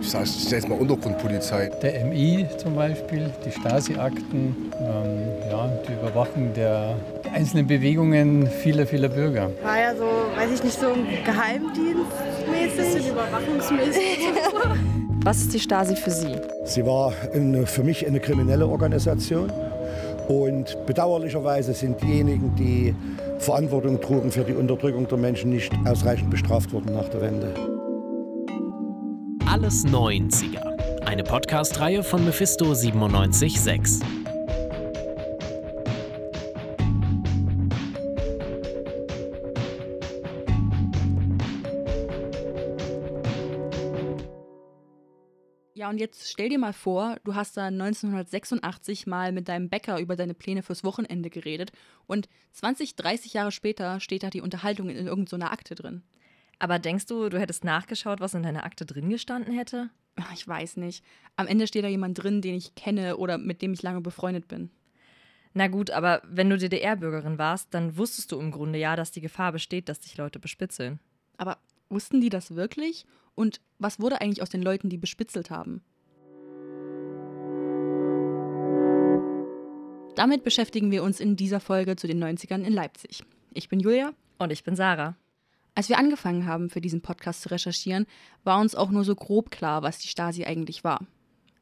[0.00, 1.70] ich sage jetzt mal Untergrundpolizei.
[1.82, 6.96] Der MI zum Beispiel, die Stasi-Akten, ähm, ja, die Überwachung der
[7.32, 9.50] einzelnen Bewegungen vieler, vieler Bürger.
[9.62, 10.04] War ja so,
[10.36, 13.08] weiß ich nicht, so ein Geheimdienstmäßig.
[13.10, 14.28] Überwachungsmäßig.
[15.22, 16.34] Was ist die Stasi für Sie?
[16.64, 19.52] Sie war eine, für mich eine kriminelle Organisation.
[20.28, 22.94] Und bedauerlicherweise sind diejenigen, die
[23.38, 27.79] Verantwortung trugen für die Unterdrückung der Menschen, nicht ausreichend bestraft worden nach der Wende.
[29.50, 31.04] Alles 90er.
[31.06, 34.06] Eine Podcast-Reihe von Mephisto 976.
[45.74, 49.98] Ja, und jetzt stell dir mal vor, du hast da 1986 mal mit deinem Bäcker
[49.98, 51.72] über deine Pläne fürs Wochenende geredet
[52.06, 56.04] und 20, 30 Jahre später steht da die Unterhaltung in irgendeiner Akte drin.
[56.60, 59.88] Aber denkst du, du hättest nachgeschaut, was in deiner Akte drin gestanden hätte?
[60.34, 61.02] Ich weiß nicht.
[61.36, 64.46] Am Ende steht da jemand drin, den ich kenne oder mit dem ich lange befreundet
[64.46, 64.70] bin.
[65.54, 69.22] Na gut, aber wenn du DDR-Bürgerin warst, dann wusstest du im Grunde ja, dass die
[69.22, 71.00] Gefahr besteht, dass dich Leute bespitzeln.
[71.38, 71.56] Aber
[71.88, 73.06] wussten die das wirklich?
[73.34, 75.82] Und was wurde eigentlich aus den Leuten, die bespitzelt haben?
[80.14, 83.24] Damit beschäftigen wir uns in dieser Folge zu den 90ern in Leipzig.
[83.54, 84.12] Ich bin Julia.
[84.36, 85.16] Und ich bin Sarah.
[85.80, 88.04] Als wir angefangen haben, für diesen Podcast zu recherchieren,
[88.44, 91.06] war uns auch nur so grob klar, was die Stasi eigentlich war.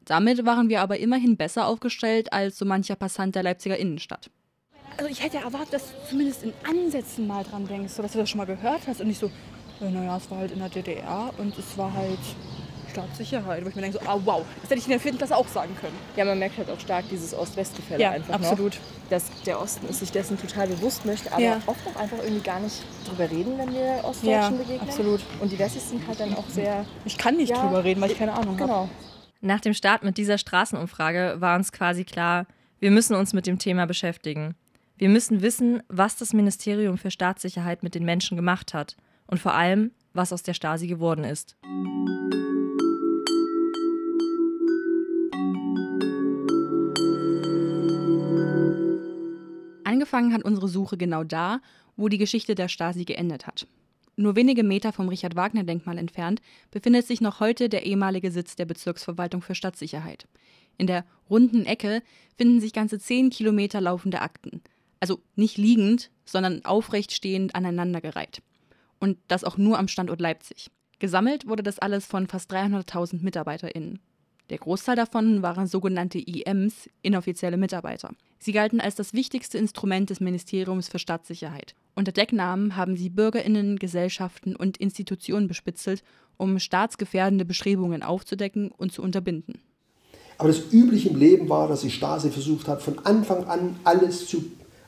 [0.03, 4.29] Damit waren wir aber immerhin besser aufgestellt als so mancher Passant der Leipziger Innenstadt.
[4.97, 8.17] Also ich hätte erwartet, dass du zumindest in Ansätzen mal dran denkst, so dass du
[8.17, 9.31] das schon mal gehört hast und nicht so,
[9.79, 12.19] äh, naja, es war halt in der DDR und es war halt
[12.89, 13.63] Staatssicherheit.
[13.63, 15.47] Wo ich mir denke, so, ah, wow, das hätte ich in der vierten Klasse auch
[15.47, 15.95] sagen können.
[16.15, 18.75] Ja, man merkt halt auch stark dieses Ost-West-Gefälle Ja, einfach absolut.
[18.75, 19.09] noch.
[19.09, 21.61] Dass der Osten ist sich dessen total bewusst möchte, aber Ja.
[21.65, 24.81] oft auch einfach irgendwie gar nicht drüber reden, wenn wir Ostdeutschen Ja, begegnen.
[24.81, 25.21] absolut.
[25.39, 26.85] Und die Wessis sind halt dann auch sehr...
[27.05, 28.65] Ich kann nicht Ja, drüber reden, weil ich keine Ahnung habe.
[28.65, 28.89] Genau.
[29.41, 32.45] Nach dem Start mit dieser Straßenumfrage war uns quasi klar,
[32.79, 34.55] wir müssen uns mit dem Thema beschäftigen.
[34.97, 38.97] Wir müssen wissen, was das Ministerium für Staatssicherheit mit den Menschen gemacht hat
[39.27, 41.55] und vor allem, was aus der Stasi geworden ist.
[50.09, 51.61] Angefangen hat unsere Suche genau da,
[51.95, 53.67] wo die Geschichte der Stasi geendet hat.
[54.15, 59.43] Nur wenige Meter vom Richard-Wagner-Denkmal entfernt befindet sich noch heute der ehemalige Sitz der Bezirksverwaltung
[59.43, 60.27] für Stadtsicherheit.
[60.79, 62.01] In der runden Ecke
[62.35, 64.63] finden sich ganze zehn Kilometer laufende Akten.
[64.99, 68.41] Also nicht liegend, sondern aufrecht stehend aneinandergereiht.
[68.99, 70.71] Und das auch nur am Standort Leipzig.
[70.97, 73.99] Gesammelt wurde das alles von fast 300.000 MitarbeiterInnen.
[74.49, 78.11] Der Großteil davon waren sogenannte IMs, inoffizielle Mitarbeiter.
[78.39, 81.75] Sie galten als das wichtigste Instrument des Ministeriums für Staatssicherheit.
[81.93, 86.03] Unter Decknamen haben sie Bürgerinnen, Gesellschaften und Institutionen bespitzelt,
[86.37, 89.61] um staatsgefährdende Bestrebungen aufzudecken und zu unterbinden.
[90.37, 94.25] Aber das Übliche im Leben war, dass die Stasi versucht hat, von Anfang an alles
[94.27, 94.45] zu,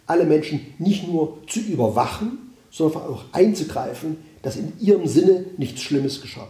[0.08, 6.22] alle Menschen nicht nur zu überwachen, sondern auch einzugreifen, dass in ihrem Sinne nichts Schlimmes
[6.22, 6.48] geschah.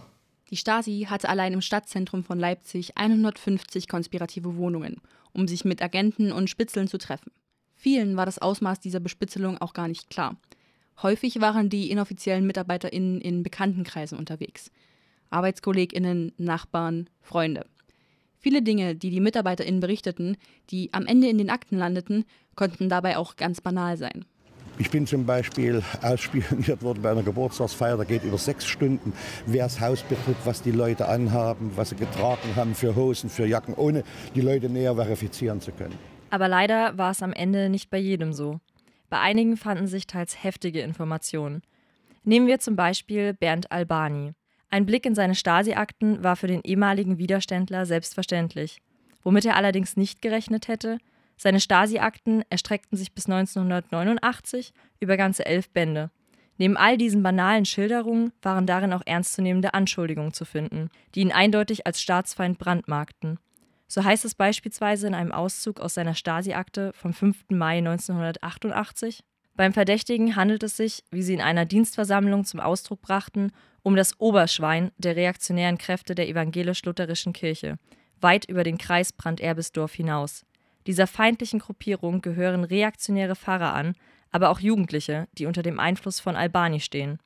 [0.52, 4.98] Die Stasi hatte allein im Stadtzentrum von Leipzig 150 konspirative Wohnungen,
[5.32, 7.32] um sich mit Agenten und Spitzeln zu treffen.
[7.74, 10.36] Vielen war das Ausmaß dieser Bespitzelung auch gar nicht klar.
[11.02, 14.72] Häufig waren die inoffiziellen MitarbeiterInnen in Bekanntenkreisen unterwegs.
[15.30, 17.66] ArbeitskollegInnen, Nachbarn, Freunde.
[18.38, 20.36] Viele Dinge, die die MitarbeiterInnen berichteten,
[20.70, 22.26] die am Ende in den Akten landeten,
[22.56, 24.26] konnten dabei auch ganz banal sein.
[24.82, 29.14] Ich bin zum Beispiel ausspioniert worden bei einer Geburtstagsfeier, da geht über sechs Stunden,
[29.46, 33.46] wer das Haus betritt, was die Leute anhaben, was sie getragen haben für Hosen, für
[33.46, 34.04] Jacken, ohne
[34.34, 35.94] die Leute näher verifizieren zu können.
[36.32, 38.60] Aber leider war es am Ende nicht bei jedem so.
[39.12, 41.62] Bei einigen fanden sich teils heftige Informationen.
[42.24, 44.34] Nehmen wir zum Beispiel Bernd Albani.
[44.72, 48.80] Ein Blick in seine Stasi-Akten war für den ehemaligen Widerständler selbstverständlich.
[49.22, 50.98] Womit er allerdings nicht gerechnet hätte,
[51.42, 56.12] seine Stasi-Akten erstreckten sich bis 1989 über ganze elf Bände.
[56.60, 61.88] Neben all diesen banalen Schilderungen waren darin auch ernstzunehmende Anschuldigungen zu finden, die ihn eindeutig
[61.88, 63.40] als Staatsfeind brandmarkten.
[63.88, 67.46] So heißt es beispielsweise in einem Auszug aus seiner Stasi-Akte vom 5.
[67.50, 69.24] Mai 1988.
[69.56, 73.52] Beim Verdächtigen handelt es sich, wie sie in einer Dienstversammlung zum Ausdruck brachten,
[73.82, 77.80] um das Oberschwein der reaktionären Kräfte der evangelisch-lutherischen Kirche,
[78.20, 80.46] weit über den Kreis Brand-Erbisdorf hinaus.
[80.88, 83.96] Dieser feindlichen Gruppierung gehören reaktionäre Pfarrer an,
[84.32, 87.20] aber auch Jugendliche, die unter dem Einfluss von Albani stehen.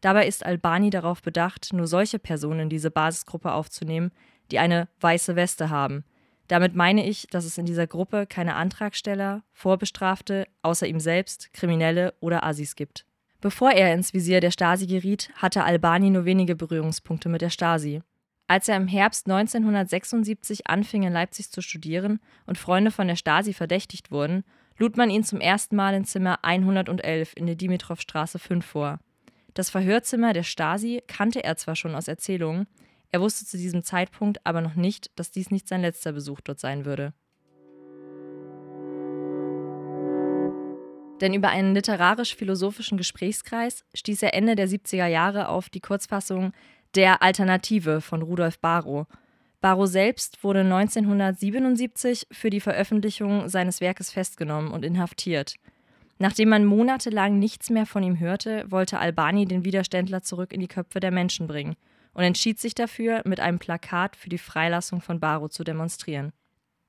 [0.00, 4.12] Dabei ist Albani darauf bedacht, nur solche Personen in diese Basisgruppe aufzunehmen,
[4.50, 6.04] die eine weiße Weste haben.
[6.46, 12.12] Damit meine ich, dass es in dieser Gruppe keine Antragsteller, Vorbestrafte, außer ihm selbst, Kriminelle
[12.20, 13.06] oder Assis gibt.
[13.40, 18.02] Bevor er ins Visier der Stasi geriet, hatte Albani nur wenige Berührungspunkte mit der Stasi.
[18.46, 23.54] Als er im Herbst 1976 anfing, in Leipzig zu studieren und Freunde von der Stasi
[23.54, 24.44] verdächtigt wurden,
[24.76, 29.00] lud man ihn zum ersten Mal in Zimmer 111 in der Dimitrovstraße 5 vor.
[29.54, 32.66] Das Verhörzimmer der Stasi kannte er zwar schon aus Erzählungen,
[33.14, 36.58] er wusste zu diesem Zeitpunkt aber noch nicht, dass dies nicht sein letzter Besuch dort
[36.58, 37.14] sein würde.
[41.20, 46.52] Denn über einen literarisch-philosophischen Gesprächskreis stieß er Ende der 70er Jahre auf die Kurzfassung
[46.94, 49.06] Der Alternative von Rudolf Barrow.
[49.60, 55.56] Barrow selbst wurde 1977 für die Veröffentlichung seines Werkes festgenommen und inhaftiert.
[56.18, 60.68] Nachdem man monatelang nichts mehr von ihm hörte, wollte Albani den Widerständler zurück in die
[60.68, 61.74] Köpfe der Menschen bringen
[62.12, 66.32] und entschied sich dafür, mit einem Plakat für die Freilassung von Barrow zu demonstrieren.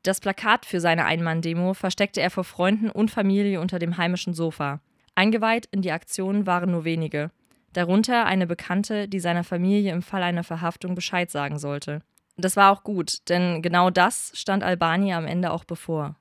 [0.04, 4.82] Das Plakat für seine Einmann-Demo versteckte er vor Freunden und Familie unter dem heimischen Sofa.
[5.16, 7.32] Eingeweiht in die Aktion waren nur wenige.
[7.76, 12.02] Darunter eine Bekannte, die seiner Familie im Fall einer Verhaftung Bescheid sagen sollte.
[12.38, 16.16] Das war auch gut, denn genau das stand Albani am Ende auch bevor.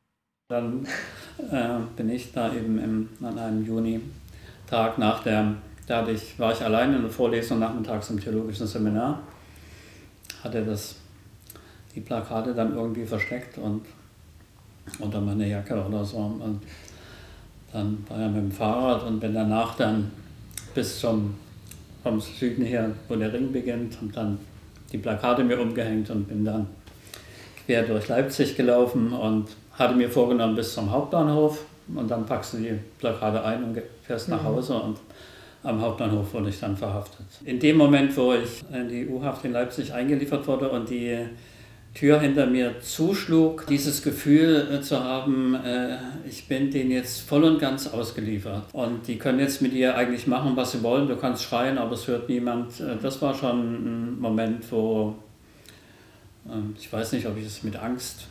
[0.48, 0.86] Dann
[1.50, 5.54] äh, bin ich da eben im, an einem Juni-Tag nach der,
[5.86, 9.20] da ich, war ich allein in der Vorlesung nachmittags im theologischen Seminar,
[10.42, 10.96] hatte das
[11.94, 13.86] die Plakate dann irgendwie versteckt und
[14.98, 16.16] unter meine Jacke oder so.
[16.16, 16.62] Und
[17.72, 20.10] dann war er mit dem Fahrrad und bin danach dann
[20.74, 21.36] bis zum
[22.04, 24.38] vom Süden her, wo der Ring beginnt, und dann
[24.92, 26.68] die Plakate mir umgehängt und bin dann
[27.66, 32.58] quer durch Leipzig gelaufen und hatte mir vorgenommen bis zum Hauptbahnhof und dann packst du
[32.58, 34.46] die Plakate ein und fährst nach mhm.
[34.46, 34.98] Hause und
[35.64, 37.26] am Hauptbahnhof wurde ich dann verhaftet.
[37.44, 41.18] In dem Moment, wo ich in die U-Haft in Leipzig eingeliefert wurde und die
[41.94, 45.96] Tür hinter mir zuschlug, dieses Gefühl äh, zu haben, äh,
[46.28, 48.64] ich bin denen jetzt voll und ganz ausgeliefert.
[48.72, 51.06] Und die können jetzt mit ihr eigentlich machen, was sie wollen.
[51.06, 52.80] Du kannst schreien, aber es hört niemand.
[52.80, 55.14] Äh, das war schon ein Moment, wo
[56.52, 58.26] ähm, ich weiß nicht, ob ich es mit Angst,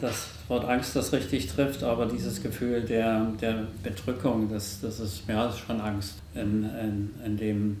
[0.00, 5.24] das Wort Angst das richtig trifft, aber dieses Gefühl der, der Bedrückung, das, das ist,
[5.26, 7.80] ja, das ist schon Angst in, in, in dem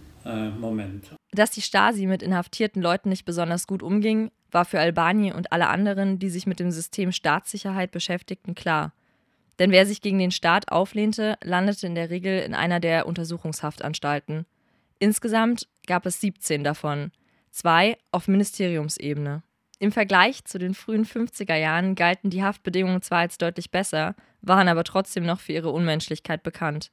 [0.58, 1.04] Moment.
[1.34, 5.66] Dass die Stasi mit inhaftierten Leuten nicht besonders gut umging, war für Albani und alle
[5.66, 8.92] anderen, die sich mit dem System Staatssicherheit beschäftigten, klar.
[9.58, 14.46] Denn wer sich gegen den Staat auflehnte, landete in der Regel in einer der Untersuchungshaftanstalten.
[15.00, 17.10] Insgesamt gab es 17 davon,
[17.50, 19.42] zwei auf Ministeriumsebene.
[19.80, 24.68] Im Vergleich zu den frühen 50er Jahren galten die Haftbedingungen zwar als deutlich besser, waren
[24.68, 26.92] aber trotzdem noch für ihre Unmenschlichkeit bekannt.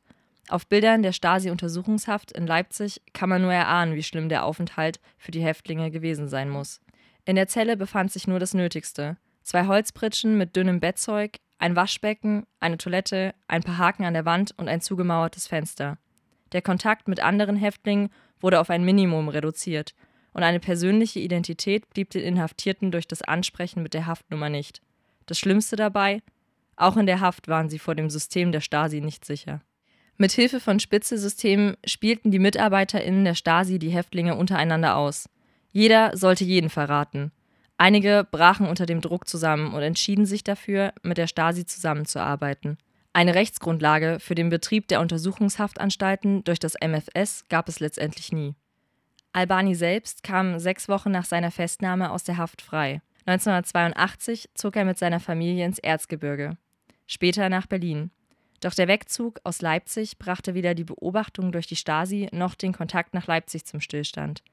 [0.50, 5.32] Auf Bildern der Stasi-Untersuchungshaft in Leipzig kann man nur erahnen, wie schlimm der Aufenthalt für
[5.32, 6.82] die Häftlinge gewesen sein muss.
[7.26, 12.46] In der Zelle befand sich nur das Nötigste: zwei Holzpritschen mit dünnem Bettzeug, ein Waschbecken,
[12.60, 15.98] eine Toilette, ein paar Haken an der Wand und ein zugemauertes Fenster.
[16.52, 18.10] Der Kontakt mit anderen Häftlingen
[18.40, 19.94] wurde auf ein Minimum reduziert
[20.34, 24.82] und eine persönliche Identität blieb den Inhaftierten durch das Ansprechen mit der Haftnummer nicht.
[25.28, 26.22] Das Schlimmste dabei:
[26.76, 29.62] Auch in der Haft waren sie vor dem System der Stasi nicht sicher.
[30.18, 35.30] Mit Hilfe von Spitzelsystemen spielten die MitarbeiterInnen der Stasi die Häftlinge untereinander aus.
[35.72, 37.32] Jeder sollte jeden verraten.
[37.78, 42.78] Einige brachen unter dem Druck zusammen und entschieden sich dafür, mit der Stasi zusammenzuarbeiten.
[43.14, 48.54] Eine Rechtsgrundlage für den Betrieb der Untersuchungshaftanstalten durch das MFS gab es letztendlich nie.
[49.34, 53.02] Albani selbst kam sechs Wochen nach seiner Festnahme aus der Haft frei.
[53.26, 56.58] 1982 zog er mit seiner Familie ins Erzgebirge,
[57.08, 58.12] später nach Berlin.
[58.62, 63.16] Doch der Wegzug aus Leipzig brachte weder die Beobachtung durch die Stasi noch den Kontakt
[63.16, 64.44] nach Leipzig zum Stillstand.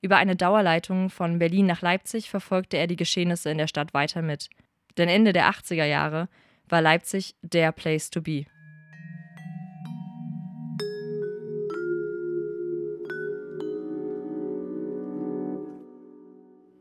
[0.00, 4.22] Über eine Dauerleitung von Berlin nach Leipzig verfolgte er die Geschehnisse in der Stadt weiter
[4.22, 4.50] mit.
[4.96, 6.28] Denn Ende der 80er Jahre
[6.68, 8.46] war Leipzig der Place to be.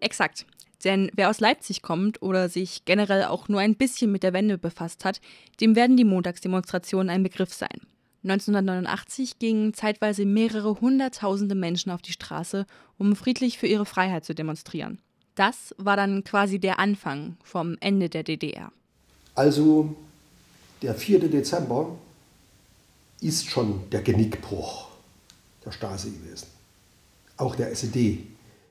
[0.01, 0.45] Exakt.
[0.85, 4.57] Denn wer aus Leipzig kommt oder sich generell auch nur ein bisschen mit der Wende
[4.59, 5.19] befasst hat,
[5.59, 7.81] dem werden die Montagsdemonstrationen ein Begriff sein.
[8.23, 12.65] 1989 gingen zeitweise mehrere Hunderttausende Menschen auf die Straße,
[12.97, 14.99] um friedlich für ihre Freiheit zu demonstrieren.
[15.33, 18.71] Das war dann quasi der Anfang vom Ende der DDR.
[19.33, 19.95] Also
[20.81, 21.27] der 4.
[21.29, 21.97] Dezember
[23.21, 24.87] ist schon der Genickbruch
[25.65, 26.47] der Stasi gewesen.
[27.37, 28.23] Auch der SED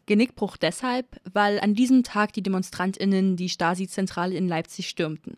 [0.06, 5.36] Genickbruch deshalb, weil an diesem Tag die DemonstrantInnen die Stasi-Zentrale in Leipzig stürmten.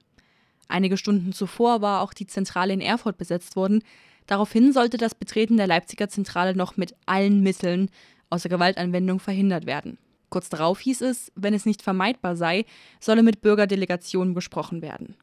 [0.68, 3.82] Einige Stunden zuvor war auch die Zentrale in Erfurt besetzt worden.
[4.26, 7.90] Daraufhin sollte das Betreten der Leipziger Zentrale noch mit allen Mitteln
[8.30, 9.98] außer Gewaltanwendung verhindert werden.
[10.28, 12.64] Kurz darauf hieß es, wenn es nicht vermeidbar sei,
[12.98, 15.14] solle mit Bürgerdelegationen besprochen werden.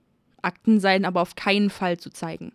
[0.42, 2.54] Akten seien aber auf keinen Fall zu zeigen.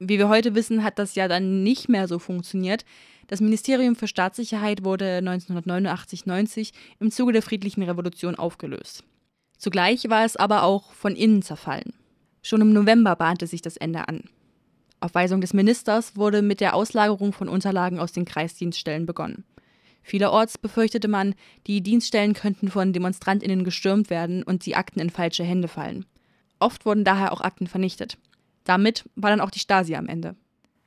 [0.00, 2.84] Wie wir heute wissen, hat das ja dann nicht mehr so funktioniert,
[3.30, 9.04] Das Ministerium für Staatssicherheit wurde 1989-90 im Zuge der Friedlichen Revolution aufgelöst.
[9.56, 11.92] Zugleich war es aber auch von innen zerfallen.
[12.42, 14.24] Schon im November bahnte sich das Ende an.
[14.98, 19.44] Auf Weisung des Ministers wurde mit der Auslagerung von Unterlagen aus den Kreisdienststellen begonnen.
[20.02, 21.36] Vielerorts befürchtete man,
[21.68, 26.04] die Dienststellen könnten von DemonstrantInnen gestürmt werden und die Akten in falsche Hände fallen.
[26.58, 28.18] Oft wurden daher auch Akten vernichtet.
[28.64, 30.34] Damit war dann auch die Stasi am Ende.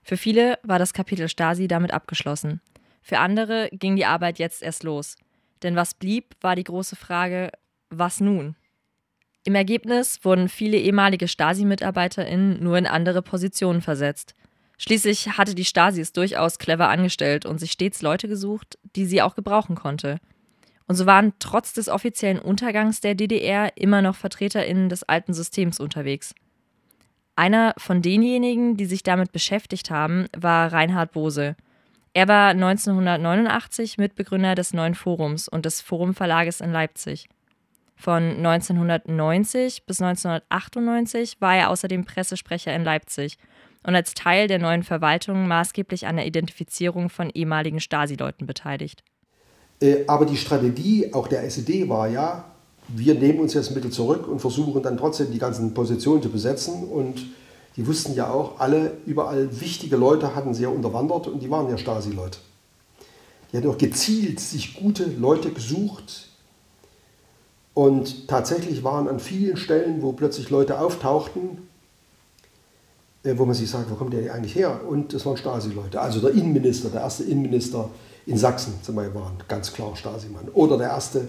[0.03, 2.61] Für viele war das Kapitel Stasi damit abgeschlossen.
[3.01, 5.15] Für andere ging die Arbeit jetzt erst los.
[5.61, 7.51] Denn was blieb, war die große Frage,
[7.89, 8.55] was nun?
[9.45, 14.35] Im Ergebnis wurden viele ehemalige Stasi-MitarbeiterInnen nur in andere Positionen versetzt.
[14.77, 19.21] Schließlich hatte die Stasi es durchaus clever angestellt und sich stets Leute gesucht, die sie
[19.21, 20.19] auch gebrauchen konnte.
[20.87, 25.79] Und so waren trotz des offiziellen Untergangs der DDR immer noch VertreterInnen des alten Systems
[25.79, 26.35] unterwegs.
[27.35, 31.55] Einer von denjenigen, die sich damit beschäftigt haben, war Reinhard Bose.
[32.13, 37.27] Er war 1989 Mitbegründer des Neuen Forums und des Forum Verlages in Leipzig.
[37.95, 43.37] Von 1990 bis 1998 war er außerdem Pressesprecher in Leipzig
[43.81, 49.03] und als Teil der neuen Verwaltung maßgeblich an der Identifizierung von ehemaligen Stasi-Leuten beteiligt.
[49.81, 52.52] Äh, aber die Strategie auch der SED war ja,
[52.87, 56.83] wir nehmen uns jetzt Mittel zurück und versuchen dann trotzdem die ganzen Positionen zu besetzen.
[56.83, 57.25] Und
[57.75, 61.69] die wussten ja auch, alle überall wichtige Leute hatten sie ja unterwandert und die waren
[61.69, 62.39] ja Stasi-Leute.
[63.51, 66.29] Die hatten auch gezielt sich gute Leute gesucht,
[67.73, 71.67] und tatsächlich waren an vielen Stellen, wo plötzlich Leute auftauchten,
[73.23, 74.81] äh, wo man sich sagt, wo kommt der eigentlich her?
[74.87, 75.99] Und es waren Stasi-Leute.
[75.99, 77.89] Also der Innenminister, der erste Innenminister
[78.25, 80.49] in Sachsen zum Beispiel war ein ganz klar Stasi-Mann.
[80.53, 81.27] Oder der erste,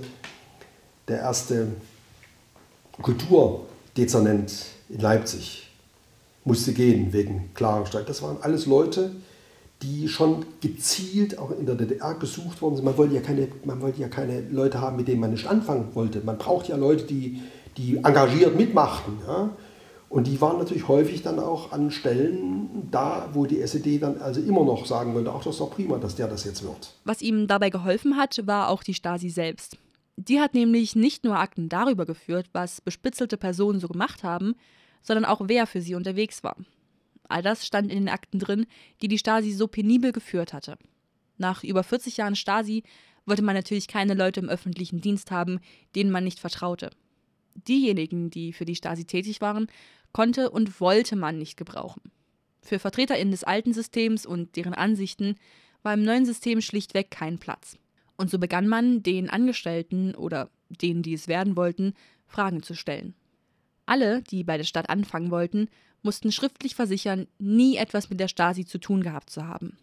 [1.08, 1.68] der erste
[3.02, 5.70] Kulturdezernent in Leipzig
[6.44, 8.08] musste gehen wegen Klagenstreit.
[8.08, 9.12] Das waren alles Leute,
[9.82, 12.84] die schon gezielt auch in der DDR gesucht worden sind.
[12.84, 15.88] Man wollte ja keine, man wollte ja keine Leute haben, mit denen man nicht anfangen
[15.94, 16.20] wollte.
[16.24, 17.42] Man braucht ja Leute, die,
[17.76, 19.18] die engagiert mitmachten.
[19.26, 19.50] Ja?
[20.08, 24.40] Und die waren natürlich häufig dann auch an Stellen da, wo die SED dann also
[24.40, 26.94] immer noch sagen wollte, ach, das ist doch prima, dass der das jetzt wird.
[27.04, 29.76] Was ihm dabei geholfen hat, war auch die Stasi selbst.
[30.16, 34.54] Die hat nämlich nicht nur Akten darüber geführt, was bespitzelte Personen so gemacht haben,
[35.02, 36.56] sondern auch wer für sie unterwegs war.
[37.28, 38.66] All das stand in den Akten drin,
[39.02, 40.78] die die Stasi so penibel geführt hatte.
[41.36, 42.84] Nach über 40 Jahren Stasi
[43.26, 45.60] wollte man natürlich keine Leute im öffentlichen Dienst haben,
[45.94, 46.90] denen man nicht vertraute.
[47.54, 49.68] Diejenigen, die für die Stasi tätig waren,
[50.12, 52.02] konnte und wollte man nicht gebrauchen.
[52.62, 55.36] Für VertreterInnen des alten Systems und deren Ansichten
[55.82, 57.76] war im neuen System schlichtweg kein Platz.
[58.16, 61.94] Und so begann man, den Angestellten oder denen, die es werden wollten,
[62.26, 63.14] Fragen zu stellen.
[63.86, 65.68] Alle, die bei der Stadt anfangen wollten,
[66.02, 69.76] mussten schriftlich versichern, nie etwas mit der Stasi zu tun gehabt zu haben.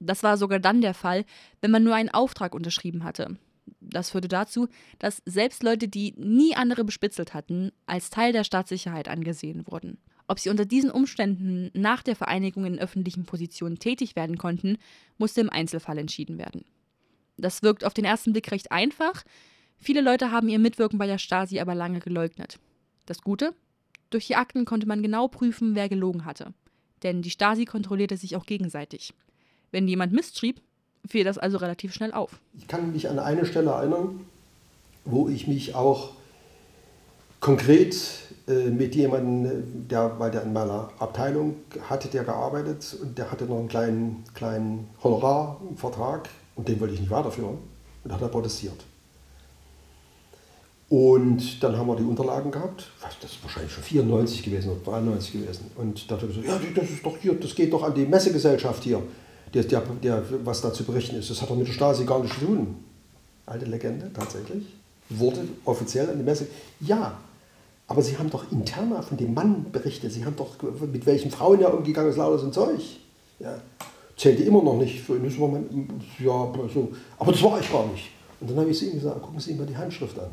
[0.00, 1.24] Das war sogar dann der Fall,
[1.60, 3.36] wenn man nur einen Auftrag unterschrieben hatte.
[3.80, 9.08] Das führte dazu, dass selbst Leute, die nie andere bespitzelt hatten, als Teil der Staatssicherheit
[9.08, 9.98] angesehen wurden.
[10.26, 14.78] Ob sie unter diesen Umständen nach der Vereinigung in öffentlichen Positionen tätig werden konnten,
[15.18, 16.64] musste im Einzelfall entschieden werden.
[17.36, 19.24] Das wirkt auf den ersten Blick recht einfach.
[19.78, 22.58] Viele Leute haben ihr Mitwirken bei der Stasi aber lange geleugnet.
[23.06, 23.54] Das Gute,
[24.10, 26.52] durch die Akten konnte man genau prüfen, wer gelogen hatte.
[27.02, 29.12] Denn die Stasi kontrollierte sich auch gegenseitig.
[29.70, 30.60] Wenn jemand Mist schrieb,
[31.08, 32.40] fiel das also relativ schnell auf.
[32.56, 34.20] Ich kann mich an eine Stelle erinnern,
[35.04, 36.12] wo ich mich auch
[37.40, 37.96] konkret
[38.46, 41.56] äh, mit jemandem, der, weil der in meiner Abteilung
[41.88, 47.00] hatte, der gearbeitet und der hatte noch einen kleinen, kleinen Honorarvertrag und den wollte ich
[47.00, 47.58] nicht weiterführen
[48.04, 48.84] und da hat er protestiert.
[50.92, 55.32] Und dann haben wir die Unterlagen gehabt, das ist wahrscheinlich schon 94 gewesen oder 93
[55.32, 55.70] gewesen.
[55.76, 58.04] Und da hat er gesagt, ja, das ist doch hier, das geht doch an die
[58.04, 59.02] Messegesellschaft hier,
[59.54, 61.30] der, der, der, was da zu berichten ist.
[61.30, 62.76] Das hat doch mit der Stasi gar nichts zu tun.
[63.46, 64.66] Alte Legende, tatsächlich.
[65.08, 66.46] Wurde offiziell an die Messe.
[66.80, 67.16] Ja,
[67.86, 70.12] aber sie haben doch interner von dem Mann berichtet.
[70.12, 70.56] Sie haben doch,
[70.92, 72.82] mit welchen Frauen er umgegangen ist, lauter so ein Zeug.
[73.38, 73.62] Ja.
[74.16, 75.00] Zählte immer noch nicht.
[75.00, 75.18] Für.
[75.18, 75.88] Das war mein,
[76.18, 76.92] ja, so.
[77.18, 78.10] Aber das war ich gar nicht.
[78.40, 80.30] Und dann habe ich ihm gesagt, gucken Sie ihm mal die Handschrift an.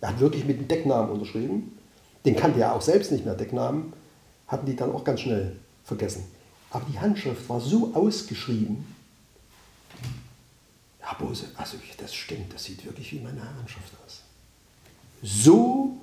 [0.00, 1.78] Er hat wirklich mit dem Decknamen unterschrieben.
[2.24, 3.34] Den kannte er auch selbst nicht mehr.
[3.34, 3.92] Decknamen
[4.48, 6.24] hatten die dann auch ganz schnell vergessen.
[6.70, 8.84] Aber die Handschrift war so ausgeschrieben.
[10.98, 14.22] Herr Bose, also das stimmt, das sieht wirklich wie meine Handschrift aus.
[15.22, 15.96] So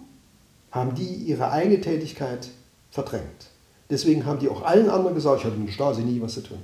[0.71, 2.47] haben die ihre eigene Tätigkeit
[2.89, 3.49] verdrängt.
[3.89, 6.59] Deswegen haben die auch allen anderen gesagt, ich hatte mit Stasi nie was zu tun.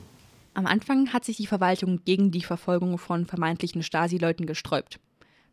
[0.60, 5.00] Am Anfang hat sich die Verwaltung gegen die Verfolgung von vermeintlichen Stasi-Leuten gesträubt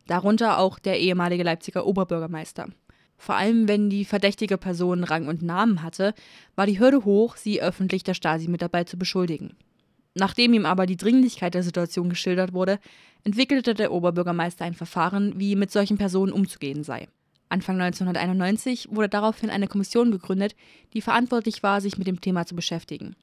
[0.07, 2.69] darunter auch der ehemalige Leipziger Oberbürgermeister.
[3.17, 6.13] Vor allem, wenn die verdächtige Person Rang und Namen hatte,
[6.55, 9.55] war die Hürde hoch, sie öffentlich der Stasi mit dabei zu beschuldigen.
[10.13, 12.79] Nachdem ihm aber die Dringlichkeit der Situation geschildert wurde,
[13.23, 17.07] entwickelte der Oberbürgermeister ein Verfahren, wie mit solchen Personen umzugehen sei.
[17.49, 20.55] Anfang 1991 wurde daraufhin eine Kommission gegründet,
[20.93, 23.15] die verantwortlich war, sich mit dem Thema zu beschäftigen.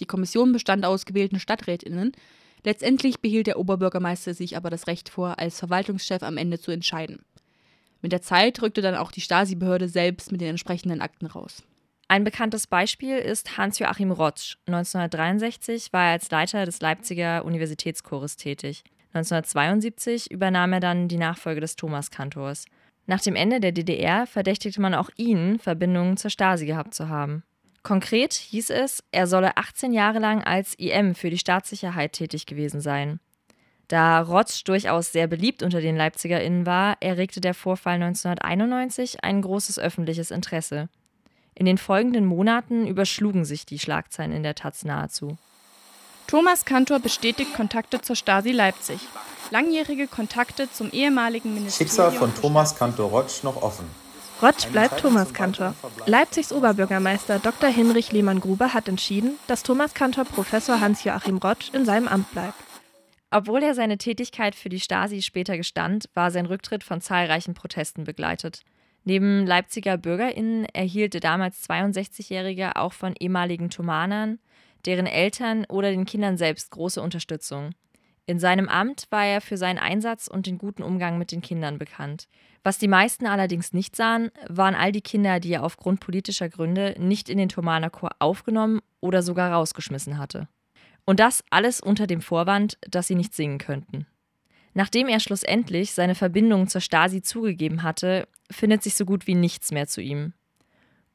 [0.00, 2.12] Die Kommission bestand aus gewählten Stadträtinnen.
[2.64, 7.24] Letztendlich behielt der Oberbürgermeister sich aber das Recht vor, als Verwaltungschef am Ende zu entscheiden.
[8.02, 11.62] Mit der Zeit rückte dann auch die Stasi-Behörde selbst mit den entsprechenden Akten raus.
[12.08, 14.56] Ein bekanntes Beispiel ist Hans-Joachim Rotsch.
[14.66, 18.84] 1963 war er als Leiter des Leipziger Universitätschores tätig.
[19.12, 22.66] 1972 übernahm er dann die Nachfolge des Thomaskantors.
[23.06, 27.42] Nach dem Ende der DDR verdächtigte man auch ihn, Verbindungen zur Stasi gehabt zu haben.
[27.86, 32.80] Konkret hieß es, er solle 18 Jahre lang als IM für die Staatssicherheit tätig gewesen
[32.80, 33.20] sein.
[33.86, 39.78] Da Rotsch durchaus sehr beliebt unter den LeipzigerInnen war, erregte der Vorfall 1991 ein großes
[39.78, 40.88] öffentliches Interesse.
[41.54, 45.38] In den folgenden Monaten überschlugen sich die Schlagzeilen in der Taz nahezu.
[46.26, 48.98] Thomas Kantor bestätigt Kontakte zur Stasi Leipzig.
[49.52, 51.88] Langjährige Kontakte zum ehemaligen Ministerium.
[51.88, 53.86] Schicksal von Thomas Kantor Rotsch noch offen.
[54.42, 55.74] Rotsch bleibt Thomas Kantor.
[56.04, 57.70] Leipzigs Oberbürgermeister Dr.
[57.70, 62.54] Hinrich Lehmann-Gruber hat entschieden, dass Thomas Kantor Professor Hans-Joachim Rotsch in seinem Amt bleibt.
[63.30, 68.04] Obwohl er seine Tätigkeit für die Stasi später gestand, war sein Rücktritt von zahlreichen Protesten
[68.04, 68.60] begleitet.
[69.04, 74.38] Neben Leipziger BürgerInnen erhielt der damals 62-Jährige auch von ehemaligen Thomanern,
[74.84, 77.70] deren Eltern oder den Kindern selbst große Unterstützung.
[78.26, 81.78] In seinem Amt war er für seinen Einsatz und den guten Umgang mit den Kindern
[81.78, 82.26] bekannt.
[82.64, 86.96] Was die meisten allerdings nicht sahen, waren all die Kinder, die er aufgrund politischer Gründe
[86.98, 90.48] nicht in den Thomanerchor aufgenommen oder sogar rausgeschmissen hatte.
[91.04, 94.06] Und das alles unter dem Vorwand, dass sie nicht singen könnten.
[94.74, 99.70] Nachdem er schlussendlich seine Verbindung zur Stasi zugegeben hatte, findet sich so gut wie nichts
[99.70, 100.34] mehr zu ihm.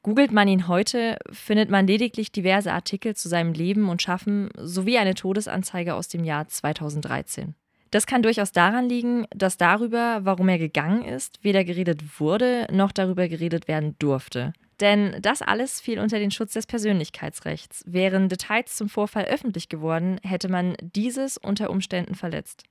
[0.02, 4.98] Googelt man ihn heute, findet man lediglich diverse Artikel zu seinem Leben und Schaffen sowie
[4.98, 7.54] eine Todesanzeige aus dem Jahr 2013.
[7.92, 12.90] Das kann durchaus daran liegen, dass darüber, warum er gegangen ist, weder geredet wurde noch
[12.90, 14.54] darüber geredet werden durfte.
[14.80, 17.84] Denn das alles fiel unter den Schutz des Persönlichkeitsrechts.
[17.86, 22.64] Wären Details zum Vorfall öffentlich geworden, hätte man dieses unter Umständen verletzt.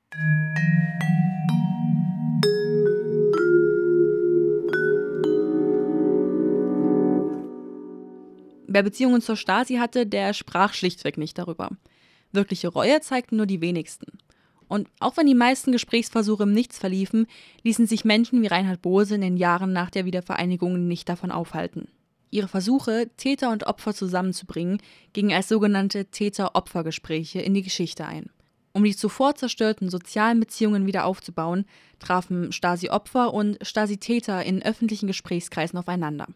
[8.73, 11.71] Wer Beziehungen zur Stasi hatte, der sprach schlichtweg nicht darüber.
[12.31, 14.17] Wirkliche Reue zeigten nur die wenigsten.
[14.69, 17.27] Und auch wenn die meisten Gesprächsversuche im Nichts verliefen,
[17.63, 21.89] ließen sich Menschen wie Reinhard Bose in den Jahren nach der Wiedervereinigung nicht davon aufhalten.
[22.29, 24.81] Ihre Versuche, Täter und Opfer zusammenzubringen,
[25.11, 28.29] gingen als sogenannte Täter-Opfer-Gespräche in die Geschichte ein.
[28.71, 31.65] Um die zuvor zerstörten sozialen Beziehungen wieder aufzubauen,
[31.99, 36.27] trafen Stasi-Opfer und Stasi-Täter in öffentlichen Gesprächskreisen aufeinander.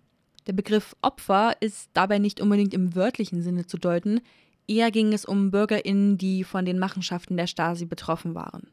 [0.48, 4.22] Der Begriff Opfer ist dabei nicht unbedingt im wörtlichen Sinne zu deuten,
[4.68, 8.68] eher ging es um Bürgerinnen, die von den Machenschaften der Stasi betroffen waren.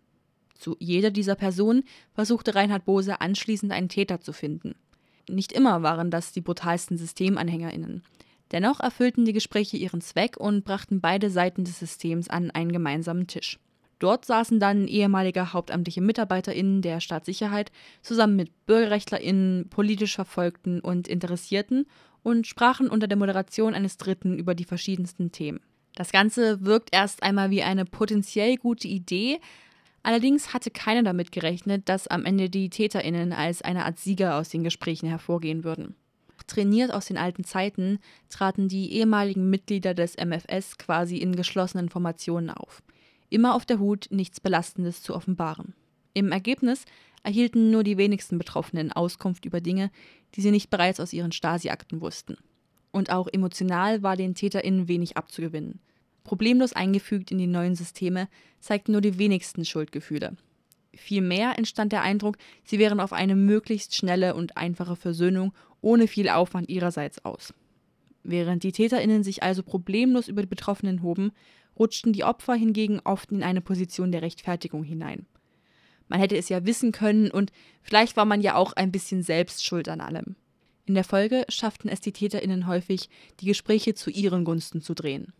[0.58, 1.82] Zu jeder dieser Personen
[2.14, 4.74] versuchte Reinhard Bose anschließend einen Täter zu finden.
[5.28, 8.02] Nicht immer waren das die brutalsten Systemanhängerinnen.
[8.52, 13.26] Dennoch erfüllten die Gespräche ihren Zweck und brachten beide Seiten des Systems an einen gemeinsamen
[13.26, 13.58] Tisch.
[14.02, 17.70] Dort saßen dann ehemalige hauptamtliche MitarbeiterInnen der Staatssicherheit
[18.02, 21.86] zusammen mit BürgerrechtlerInnen, politisch Verfolgten und Interessierten
[22.24, 25.60] und sprachen unter der Moderation eines Dritten über die verschiedensten Themen.
[25.94, 29.38] Das Ganze wirkt erst einmal wie eine potenziell gute Idee,
[30.02, 34.48] allerdings hatte keiner damit gerechnet, dass am Ende die TäterInnen als eine Art Sieger aus
[34.48, 35.94] den Gesprächen hervorgehen würden.
[36.48, 42.50] Trainiert aus den alten Zeiten traten die ehemaligen Mitglieder des MFS quasi in geschlossenen Formationen
[42.50, 42.82] auf
[43.32, 45.74] immer auf der Hut, nichts Belastendes zu offenbaren.
[46.14, 46.84] Im Ergebnis
[47.22, 49.90] erhielten nur die wenigsten Betroffenen Auskunft über Dinge,
[50.34, 52.36] die sie nicht bereits aus ihren Stasi-Akten wussten.
[52.90, 55.80] Und auch emotional war den TäterInnen wenig abzugewinnen.
[56.24, 58.28] Problemlos eingefügt in die neuen Systeme
[58.60, 60.36] zeigten nur die wenigsten Schuldgefühle.
[60.94, 66.28] Vielmehr entstand der Eindruck, sie wären auf eine möglichst schnelle und einfache Versöhnung ohne viel
[66.28, 67.54] Aufwand ihrerseits aus.
[68.24, 71.32] Während die TäterInnen sich also problemlos über die Betroffenen hoben,
[71.78, 75.26] rutschten die Opfer hingegen oft in eine Position der Rechtfertigung hinein.
[76.08, 79.64] Man hätte es ja wissen können und vielleicht war man ja auch ein bisschen selbst
[79.64, 80.36] schuld an allem.
[80.84, 83.08] In der Folge schafften es die TäterInnen häufig,
[83.40, 85.32] die Gespräche zu ihren Gunsten zu drehen.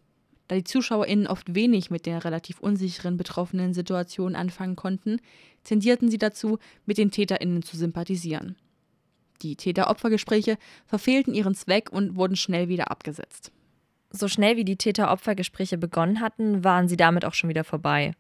[0.49, 5.19] Da die ZuschauerInnen oft wenig mit der relativ unsicheren betroffenen Situation anfangen konnten,
[5.65, 8.57] tendierten sie dazu, mit den TäterInnen zu sympathisieren.
[9.43, 13.51] Die Täter-Opfer-Gespräche verfehlten ihren Zweck und wurden schnell wieder abgesetzt.
[14.13, 18.13] So schnell wie die Täter-Opfer-Gespräche begonnen hatten, waren sie damit auch schon wieder vorbei.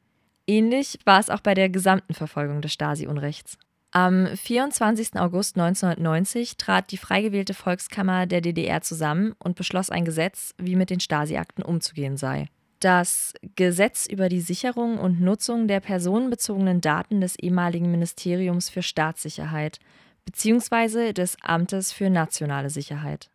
[0.46, 3.58] Ähnlich war es auch bei der gesamten Verfolgung des Stasi-Unrechts.
[3.92, 5.16] Am 24.
[5.20, 10.76] August 1990 trat die frei gewählte Volkskammer der DDR zusammen und beschloss ein Gesetz, wie
[10.76, 12.46] mit den Stasi-Akten umzugehen sei.
[12.80, 19.78] Das Gesetz über die Sicherung und Nutzung der personenbezogenen Daten des ehemaligen Ministeriums für Staatssicherheit
[20.24, 21.12] bzw.
[21.12, 23.30] des Amtes für nationale Sicherheit.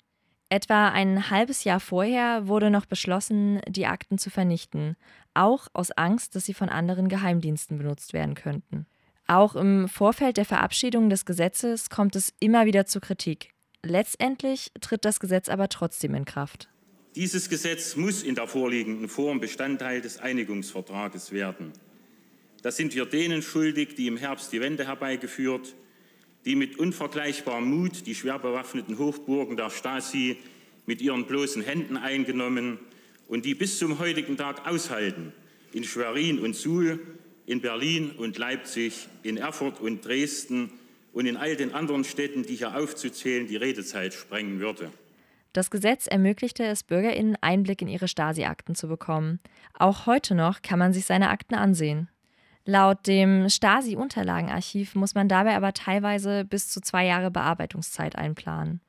[0.49, 4.95] Etwa ein halbes Jahr vorher wurde noch beschlossen, die Akten zu vernichten,
[5.33, 8.85] auch aus Angst, dass sie von anderen Geheimdiensten benutzt werden könnten.
[9.27, 13.49] Auch im Vorfeld der Verabschiedung des Gesetzes kommt es immer wieder zu Kritik.
[13.83, 16.69] Letztendlich tritt das Gesetz aber trotzdem in Kraft.
[17.15, 21.73] Dieses Gesetz muss in der vorliegenden Form Bestandteil des Einigungsvertrages werden.
[22.61, 25.75] Das sind wir denen schuldig, die im Herbst die Wende herbeigeführt
[26.47, 30.37] die mit unvergleichbarem Mut die schwer bewaffneten Hochburgen der Stasi
[30.85, 32.79] mit ihren bloßen Händen eingenommen
[33.27, 35.33] und die bis zum heutigen Tag aushalten,
[35.73, 37.01] in Schwerin und Suhl,
[37.45, 40.71] in Berlin und Leipzig, in Erfurt und Dresden
[41.11, 44.89] und in all den anderen Städten, die hier aufzuzählen, die Redezeit sprengen würde.
[45.51, 49.41] Das Gesetz ermöglichte es BürgerInnen, Einblick in ihre Stasi-Akten zu bekommen.
[49.73, 52.07] Auch heute noch kann man sich seine Akten ansehen.
[52.69, 58.81] Laut dem Stasi-Unterlagenarchiv muss man dabei aber teilweise bis zu zwei Jahre Bearbeitungszeit einplanen.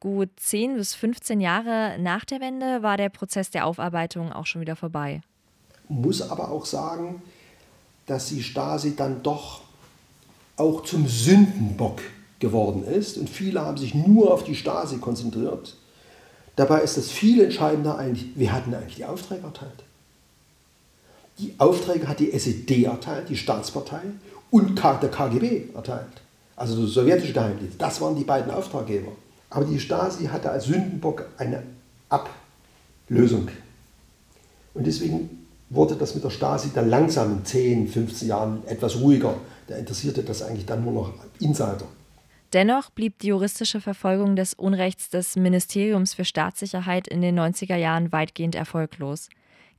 [0.00, 4.62] Gut 10 bis 15 Jahre nach der Wende war der Prozess der Aufarbeitung auch schon
[4.62, 5.20] wieder vorbei.
[5.88, 7.22] Muss aber auch sagen,
[8.06, 9.60] dass die Stasi dann doch
[10.56, 12.00] auch zum Sündenbock
[12.40, 15.76] geworden ist und viele haben sich nur auf die Stasi konzentriert.
[16.56, 19.84] Dabei ist das viel entscheidender eigentlich, wer hat denn eigentlich die Aufträge erteilt?
[21.40, 24.00] Die Aufträge hat die SED erteilt, die Staatspartei,
[24.50, 26.20] und der KGB erteilt.
[26.54, 27.80] Also der sowjetische Geheimdienst.
[27.80, 29.12] Das waren die beiden Auftraggeber.
[29.48, 31.62] Aber die Stasi hatte als Sündenbock eine
[32.10, 33.48] Ablösung.
[34.74, 39.34] Und deswegen wurde das mit der Stasi dann langsam in 10, 15 Jahren etwas ruhiger.
[39.66, 41.86] Da interessierte das eigentlich dann nur noch Insider.
[42.52, 48.12] Dennoch blieb die juristische Verfolgung des Unrechts des Ministeriums für Staatssicherheit in den 90er Jahren
[48.12, 49.28] weitgehend erfolglos.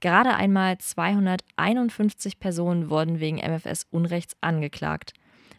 [0.01, 5.13] Gerade einmal 251 Personen wurden wegen MFS-Unrechts angeklagt.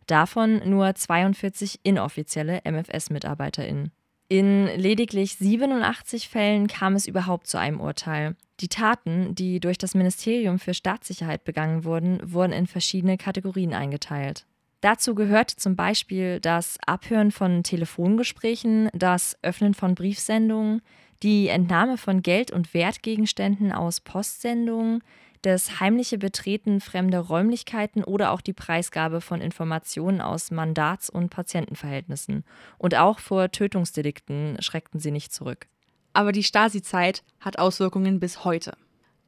[0.07, 3.93] Davon nur 42 inoffizielle MFS-MitarbeiterInnen.
[4.29, 8.35] In lediglich 87 Fällen kam es überhaupt zu einem Urteil.
[8.61, 14.47] Die Taten, die durch das Ministerium für Staatssicherheit begangen wurden, wurden in verschiedene Kategorien eingeteilt.
[14.81, 20.83] Dazu gehört zum Beispiel das Abhören von Telefongesprächen, das Öffnen von Briefsendungen,
[21.23, 25.03] die Entnahme von Geld- und Wertgegenständen aus Postsendungen,
[25.43, 32.45] das heimliche Betreten fremder Räumlichkeiten oder auch die Preisgabe von Informationen aus Mandats- und Patientenverhältnissen.
[32.79, 35.67] Und auch vor Tötungsdelikten schreckten sie nicht zurück.
[36.13, 38.77] Aber die Stasi-Zeit hat Auswirkungen bis heute.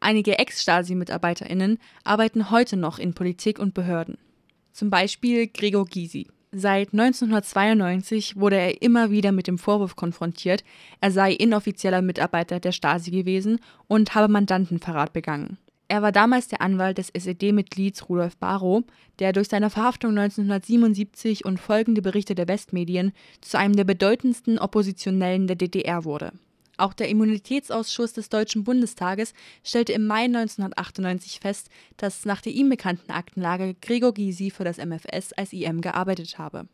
[0.01, 4.19] Einige Ex-Stasi-MitarbeiterInnen arbeiten heute noch in Politik und Behörden.
[4.73, 6.29] Zum Beispiel Gregor Gysi.
[6.57, 10.63] Seit 1992 wurde er immer wieder mit dem Vorwurf konfrontiert,
[11.01, 15.59] er sei inoffizieller Mitarbeiter der Stasi gewesen und habe Mandantenverrat begangen.
[15.89, 18.85] Er war damals der Anwalt des SED-Mitglieds Rudolf Barrow,
[19.19, 25.49] der durch seine Verhaftung 1977 und folgende Berichte der Westmedien zu einem der bedeutendsten Oppositionellen
[25.49, 26.31] der DDR wurde.
[26.77, 29.33] Auch der Immunitätsausschuss des Deutschen Bundestages
[29.63, 34.79] stellte im Mai 1998 fest, dass nach der ihm bekannten Aktenlage Gregor Gysi für das
[34.79, 36.67] MFS als IM gearbeitet habe.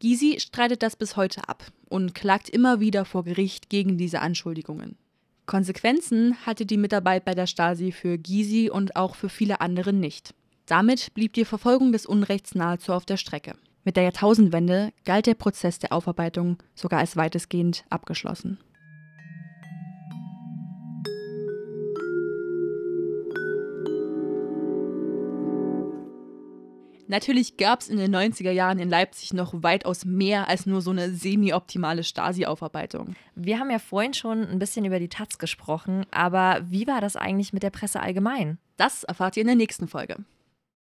[0.00, 4.96] Gysi streitet das bis heute ab und klagt immer wieder vor Gericht gegen diese Anschuldigungen.
[5.46, 10.34] Konsequenzen hatte die Mitarbeit bei der Stasi für Gysi und auch für viele andere nicht.
[10.66, 13.54] Damit blieb die Verfolgung des Unrechts nahezu auf der Strecke.
[13.82, 18.58] Mit der Jahrtausendwende galt der Prozess der Aufarbeitung sogar als weitestgehend abgeschlossen.
[27.08, 30.90] Natürlich gab es in den 90er Jahren in Leipzig noch weitaus mehr als nur so
[30.90, 33.16] eine semi-optimale Stasi-Aufarbeitung.
[33.34, 37.16] Wir haben ja vorhin schon ein bisschen über die Taz gesprochen, aber wie war das
[37.16, 38.58] eigentlich mit der Presse allgemein?
[38.76, 40.16] Das erfahrt ihr in der nächsten Folge.